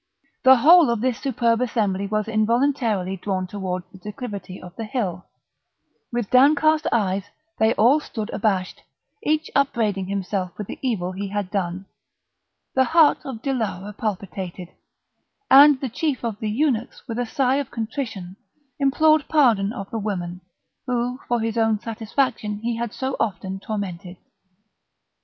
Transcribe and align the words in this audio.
The 0.41 0.55
whole 0.55 0.89
of 0.89 0.99
this 1.01 1.19
superb 1.19 1.61
assembly 1.61 2.07
was 2.07 2.27
involuntarily 2.27 3.17
drawn 3.17 3.45
towards 3.45 3.85
the 3.91 3.99
declivity 3.99 4.59
of 4.59 4.75
the 4.75 4.83
hill; 4.85 5.25
with 6.11 6.31
downcast 6.31 6.87
eyes 6.91 7.25
they 7.59 7.75
all 7.75 7.99
stood 7.99 8.31
abashed, 8.31 8.81
each 9.21 9.51
upbraiding 9.53 10.07
himself 10.07 10.57
with 10.57 10.65
the 10.65 10.79
evil 10.81 11.11
he 11.11 11.27
had 11.27 11.51
done; 11.51 11.85
the 12.73 12.85
heart 12.85 13.19
of 13.23 13.43
Dilara 13.43 13.93
palpitated, 13.95 14.69
and 15.51 15.79
the 15.79 15.87
chief 15.87 16.23
of 16.23 16.39
the 16.39 16.49
eunuchs 16.49 17.07
with 17.07 17.19
a 17.19 17.25
sigh 17.27 17.57
of 17.57 17.69
contrition 17.69 18.37
implored 18.79 19.27
pardon 19.29 19.71
of 19.71 19.91
the 19.91 19.99
women, 19.99 20.41
whom 20.87 21.19
for 21.27 21.41
his 21.41 21.59
own 21.59 21.79
satisfaction 21.79 22.57
he 22.63 22.75
had 22.75 22.91
so 22.91 23.15
often 23.19 23.59
tormented. 23.59 24.17